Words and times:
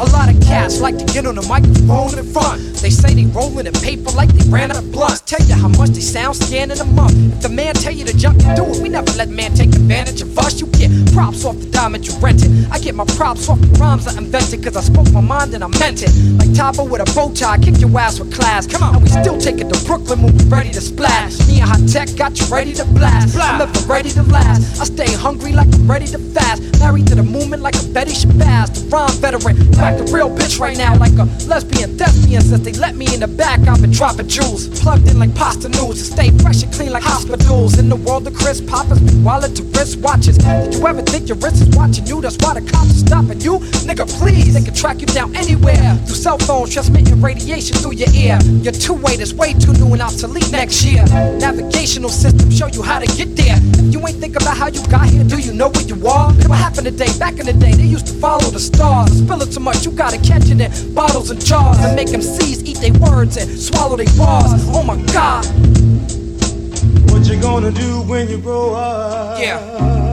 A 0.00 0.06
lot 0.12 0.32
of 0.32 0.40
cats 0.42 0.80
like 0.80 0.96
to 0.96 1.04
get 1.06 1.26
on 1.26 1.34
the 1.34 1.42
microphone 1.48 2.16
in 2.18 2.24
front. 2.32 2.62
They 2.76 2.90
say 2.90 3.14
they 3.14 3.26
rolling 3.26 3.66
in 3.66 3.72
paper 3.72 4.10
like 4.12 4.28
they 4.30 4.48
ran 4.48 4.70
out 4.70 4.78
of 4.78 4.92
blunts. 4.92 5.22
Tell 5.22 5.44
you 5.46 5.54
how 5.54 5.68
much 5.68 5.90
they 5.90 6.00
sound 6.00 6.36
scan 6.36 6.70
in 6.70 6.78
a 6.78 6.84
month. 6.84 7.14
If 7.34 7.42
the 7.42 7.48
man 7.48 7.74
tell 7.74 7.92
you 7.92 8.04
to 8.04 8.16
jump, 8.16 8.38
do 8.54 8.64
it. 8.64 8.82
We 8.82 8.88
never 8.88 9.10
let 9.12 9.28
man 9.28 9.54
take 9.54 9.70
advantage 9.70 10.22
of 10.22 10.38
us. 10.38 10.57
Get 11.28 11.44
off 11.44 11.58
the 11.60 11.70
diamond 11.70 12.06
you 12.08 12.14
rented. 12.20 12.50
I 12.72 12.78
get 12.78 12.94
my 12.94 13.04
props 13.04 13.50
off 13.50 13.60
the 13.60 13.66
rhymes 13.78 14.06
I 14.08 14.16
invented. 14.16 14.64
Cause 14.64 14.76
I 14.76 14.80
spoke 14.80 15.12
my 15.12 15.20
mind 15.20 15.52
and 15.52 15.62
I 15.62 15.68
meant 15.78 16.02
it. 16.02 16.08
Like 16.38 16.48
Tabo 16.56 16.88
with 16.88 17.02
a 17.04 17.14
bow 17.14 17.32
tie, 17.34 17.58
kick 17.58 17.78
your 17.80 17.92
ass 18.00 18.18
with 18.18 18.32
class. 18.34 18.66
Come 18.66 18.82
on, 18.82 18.94
and 18.94 19.04
we 19.04 19.10
still 19.10 19.36
take 19.36 19.60
it 19.60 19.68
to 19.68 19.78
Brooklyn 19.84 20.22
when 20.22 20.34
we 20.36 20.44
ready 20.44 20.70
to 20.70 20.80
splash. 20.80 21.38
Me 21.46 21.60
and 21.60 21.68
Hi-Tek 21.68 22.16
got 22.16 22.40
you 22.40 22.46
ready 22.46 22.72
to 22.74 22.84
blast. 22.86 23.36
I'm 23.36 23.60
ever 23.60 23.80
ready 23.86 24.10
to 24.10 24.22
last. 24.22 24.80
I 24.80 24.84
stay 24.84 25.12
hungry 25.12 25.52
like 25.52 25.68
I'm 25.74 25.90
ready 25.90 26.06
to 26.06 26.18
fast. 26.18 26.62
Married 26.80 27.06
to 27.08 27.14
the 27.14 27.22
movement 27.22 27.60
like 27.60 27.76
a 27.76 27.84
Betty 27.92 28.12
Shabazz. 28.12 28.72
The 28.72 28.88
rhyme 28.88 29.12
veteran. 29.20 29.56
Back 29.72 29.98
the 29.98 30.04
real 30.10 30.30
bitch 30.30 30.58
right 30.58 30.78
now 30.78 30.96
like 30.96 31.12
a 31.12 31.24
lesbian 31.44 31.98
thespian. 31.98 32.40
Since 32.40 32.64
they 32.64 32.72
let 32.72 32.96
me 32.96 33.12
in 33.12 33.20
the 33.20 33.28
back, 33.28 33.60
I've 33.68 33.82
been 33.82 33.92
dropping 33.92 34.28
jewels. 34.28 34.68
Plugged 34.80 35.06
in 35.08 35.18
like 35.18 35.34
pasta 35.34 35.68
news. 35.68 35.98
To 35.98 36.04
stay 36.04 36.30
fresh 36.38 36.62
and 36.62 36.72
clean 36.72 36.92
like 36.92 37.02
hospitals. 37.02 37.78
In 37.78 37.90
the 37.90 37.96
world 37.96 38.26
of 38.26 38.34
Chris 38.34 38.62
Poppers, 38.62 39.00
wallet 39.20 39.54
to 39.56 39.62
wrist 39.76 39.98
watches. 39.98 40.38
Did 40.38 40.74
you 40.74 40.86
ever 40.86 41.02
think 41.02 41.17
your 41.26 41.38
wrist 41.38 41.62
is 41.62 41.74
watching 41.76 42.06
you? 42.06 42.20
That's 42.20 42.36
why 42.38 42.54
the 42.54 42.60
cops 42.70 42.90
are 42.90 43.06
stopping 43.06 43.40
you. 43.40 43.58
Nigga, 43.88 44.06
please. 44.18 44.54
They 44.54 44.62
can 44.62 44.74
track 44.74 45.00
you 45.00 45.06
down 45.06 45.34
anywhere. 45.34 45.96
Through 46.06 46.14
cell 46.14 46.38
phones, 46.38 46.72
transmitting 46.72 47.20
radiation 47.20 47.76
through 47.78 47.94
your 47.94 48.10
ear. 48.14 48.38
Your 48.62 48.72
two 48.72 48.94
way 48.94 49.14
is 49.14 49.34
way 49.34 49.54
too 49.54 49.72
new 49.72 49.92
and 49.92 50.02
obsolete 50.02 50.50
next 50.52 50.84
year. 50.84 51.04
Navigational 51.40 52.10
system 52.10 52.50
show 52.50 52.66
you 52.66 52.82
how 52.82 52.98
to 52.98 53.06
get 53.16 53.34
there. 53.36 53.56
If 53.56 53.92
you 53.92 54.06
ain't 54.06 54.18
think 54.18 54.36
about 54.36 54.56
how 54.56 54.68
you 54.68 54.84
got 54.88 55.08
here, 55.08 55.24
do 55.24 55.38
you 55.38 55.52
know 55.52 55.68
where 55.68 55.84
you 55.84 55.96
are? 56.06 56.32
What 56.46 56.58
happened 56.58 56.86
today? 56.86 57.10
Back 57.18 57.38
in 57.38 57.46
the 57.46 57.52
day, 57.54 57.72
they 57.72 57.88
used 57.88 58.06
to 58.06 58.14
follow 58.14 58.50
the 58.50 58.60
stars. 58.60 59.10
Spill 59.18 59.42
it 59.42 59.50
too 59.52 59.60
much, 59.60 59.84
you 59.84 59.92
gotta 59.92 60.18
catch 60.18 60.50
it 60.50 60.60
in 60.60 60.94
bottles 60.94 61.30
and 61.30 61.44
jars. 61.44 61.78
And 61.80 61.96
make 61.96 62.10
them 62.10 62.20
MCs 62.20 62.64
eat 62.64 62.78
their 62.78 62.92
words 63.00 63.36
and 63.36 63.48
swallow 63.58 63.96
their 63.96 64.06
bars. 64.16 64.62
Oh 64.68 64.82
my 64.82 65.00
god. 65.12 65.44
What 67.10 67.26
you 67.26 67.40
gonna 67.40 67.70
do 67.70 68.02
when 68.02 68.28
you 68.28 68.38
grow 68.38 68.74
up? 68.74 69.40
Yeah. 69.40 70.07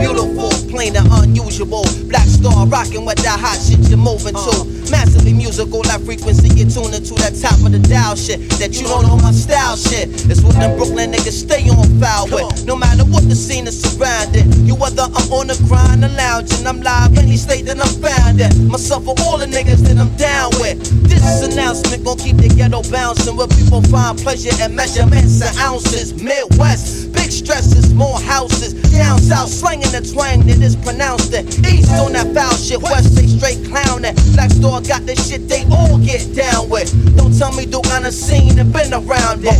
Beautiful, 0.00 0.50
plain 0.70 0.96
and 0.96 1.08
unusual. 1.20 1.84
Black 2.08 2.26
star 2.28 2.66
rocking 2.66 3.04
with 3.04 3.18
that 3.24 3.38
hot 3.38 3.58
shit 3.60 3.80
you're 3.88 3.98
moving 3.98 4.34
to. 4.34 4.64
Massively 4.90 5.32
musical, 5.32 5.82
that 5.84 6.00
frequency 6.02 6.48
you're 6.54 6.68
tuning 6.68 7.02
to 7.02 7.14
that 7.20 7.34
top 7.40 7.58
of 7.64 7.72
the 7.72 7.80
dial 7.80 8.16
shit. 8.16 8.40
That 8.60 8.72
you 8.78 8.86
don't 8.86 9.06
know 9.06 9.16
my 9.16 9.32
style 9.32 9.76
shit. 9.76 10.08
It's 10.28 10.42
what 10.42 10.54
them 10.56 10.76
Brooklyn 10.76 11.12
niggas 11.12 11.44
stay 11.44 11.68
on 11.68 11.88
foul 12.00 12.28
with. 12.28 12.64
No 12.66 12.76
matter 12.76 13.04
what 13.04 13.28
the 13.28 13.34
scene 13.34 13.66
is 13.66 13.80
surrounding. 13.80 14.52
You 14.66 14.74
whether 14.76 15.02
I'm 15.02 15.28
on 15.32 15.48
the 15.48 15.56
grind 15.68 16.04
or 16.04 16.12
lounging, 16.14 16.66
I'm 16.66 16.80
live 16.80 17.16
any 17.18 17.36
state 17.36 17.64
that 17.66 17.80
I'm 17.80 17.94
found 18.00 18.40
in. 18.40 18.68
Myself 18.68 19.06
or 19.08 19.14
all 19.24 19.38
the 19.38 19.46
niggas 19.46 19.84
that 19.88 19.98
I'm 19.98 20.14
down 20.16 20.52
with. 20.60 20.80
This 21.08 21.42
announcement 21.42 22.04
gon' 22.04 22.18
keep 22.18 22.36
the 22.36 22.48
ghetto 22.48 22.82
bouncing 22.90 23.36
where 23.36 23.48
people 23.48 23.82
find 23.82 24.18
pleasure 24.18 24.52
in 24.62 24.74
measurements 24.74 25.40
and 25.42 25.56
ounces. 25.58 26.12
Midwest, 26.22 27.12
big 27.12 27.30
stresses, 27.30 27.94
more 27.94 28.18
houses. 28.20 28.81
Down 28.92 29.18
south, 29.20 29.48
slanging 29.48 29.90
the 29.90 30.04
twang 30.04 30.40
that 30.46 30.60
is 30.60 30.76
pronounced 30.76 31.32
it. 31.32 31.48
East 31.64 31.90
on 31.96 32.12
that 32.12 32.34
foul 32.34 32.52
shit, 32.56 32.82
west 32.82 33.16
they 33.16 33.26
straight 33.26 33.64
clowning. 33.64 34.14
Black 34.36 34.50
Star 34.50 34.80
got 34.80 35.06
the 35.06 35.16
shit 35.16 35.48
they 35.48 35.64
all 35.72 35.96
get 35.98 36.20
down 36.36 36.68
with. 36.68 36.92
Don't 37.16 37.32
tell 37.32 37.52
me 37.52 37.64
do 37.64 37.80
a 37.80 38.12
scene 38.12 38.58
and 38.58 38.72
been 38.72 38.92
around 38.92 39.40
it. 39.44 39.56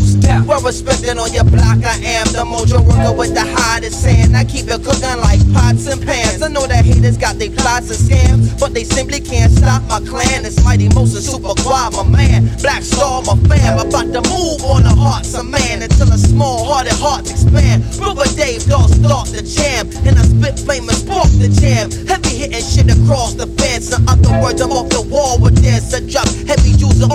Well 0.47 0.61
respected 0.61 1.17
on 1.17 1.33
your 1.33 1.45
block, 1.45 1.81
I 1.81 1.97
am 2.21 2.27
the 2.35 2.45
mojo 2.45 2.85
worker 2.85 3.17
with 3.17 3.35
the 3.35 3.47
hottest 3.57 4.03
sand. 4.03 4.37
I 4.37 4.45
keep 4.45 4.67
it 4.69 4.85
cooking 4.85 5.19
like 5.23 5.41
pots 5.55 5.87
and 5.87 6.03
pans. 6.03 6.43
I 6.43 6.49
know 6.49 6.67
that 6.67 6.85
haters 6.85 7.17
got 7.17 7.39
they 7.39 7.49
plots 7.49 7.89
and 7.89 7.99
scams, 7.99 8.59
but 8.61 8.75
they 8.75 8.85
simply 8.85 9.21
can't 9.21 9.53
stop 9.53 9.83
my 9.89 10.01
clan. 10.01 10.45
It's 10.45 10.63
mighty 10.65 10.89
motion, 10.91 11.23
super 11.23 11.55
quad, 11.63 11.95
my 11.95 12.05
man. 12.05 12.51
Black 12.61 12.83
star, 12.83 13.23
my 13.23 13.37
fam. 13.49 13.79
About 13.79 14.13
to 14.13 14.23
move 14.29 14.61
on 14.69 14.83
the 14.83 14.95
hearts 14.95 15.35
of 15.35 15.47
man 15.47 15.83
until 15.83 16.13
a 16.13 16.19
small 16.19 16.65
hearted 16.65 16.99
hearts 16.99 17.31
expand. 17.31 17.85
Brother 17.97 18.29
Dave, 18.37 18.67
dog 18.67 18.92
start 19.03 19.29
the 19.29 19.43
jam, 19.43 19.91
and 20.07 20.19
I 20.19 20.23
spit 20.23 20.59
flame 20.59 20.89
and 20.89 20.99
spark 20.99 21.29
the 21.43 21.49
jam. 21.49 21.91
Heavy 22.07 22.47
hitting 22.47 22.63
shit 22.63 22.89
across 22.91 23.35
the 23.35 23.47
fence. 23.59 23.91
In 23.91 24.09
other 24.09 24.41
words, 24.41 24.61
I'm 24.61 24.71
off 24.71 24.89
the 24.89 25.03
wall 25.03 25.39
with 25.39 25.59
this. 25.59 25.95
I 25.95 26.01
drop 26.01 26.29
heavy 26.47 26.71
user 26.79 27.09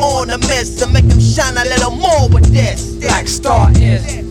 mess 0.48 0.76
to 0.80 0.88
make 0.88 1.08
them 1.08 1.20
shine 1.20 1.58
a 1.58 1.64
little 1.64 1.92
more 1.92 2.30
with 2.30 2.52
this. 2.54 2.96
Black 2.96 3.28
Star 3.28 3.72
is 3.76 4.27